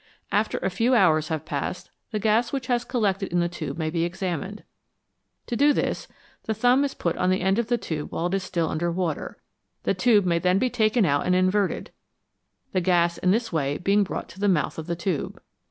After 0.31 0.57
a 0.57 0.71
few 0.71 0.95
hours 0.95 1.27
have 1.27 1.45
passed 1.45 1.91
the 2.09 2.17
gas 2.17 2.51
which 2.51 2.65
has 2.65 2.83
collected 2.83 3.31
in 3.31 3.39
the 3.39 3.47
tube 3.47 3.77
may 3.77 3.91
be 3.91 4.03
examined. 4.03 4.63
To 5.45 5.55
do 5.55 5.73
this, 5.73 6.07
the 6.45 6.55
thumb 6.55 6.83
is 6.83 6.95
put 6.95 7.15
on 7.17 7.29
the 7.29 7.41
end 7.41 7.59
of 7.59 7.67
the 7.67 7.77
tube 7.77 8.11
while 8.11 8.25
it 8.25 8.33
is 8.33 8.41
still 8.41 8.67
under 8.67 8.91
water, 8.91 9.37
the 9.83 9.93
tube 9.93 10.25
may 10.25 10.39
then 10.39 10.57
be 10.57 10.71
taken 10.71 11.05
out 11.05 11.27
and 11.27 11.35
inverted, 11.35 11.91
the 12.71 12.81
gas 12.81 13.19
in 13.19 13.29
this 13.29 13.53
way 13.53 13.77
being 13.77 14.03
brought 14.03 14.27
to 14.29 14.39
the 14.39 14.47
mouth 14.49 14.79
of 14.79 14.87
the 14.87 14.95
tube. 14.95 15.39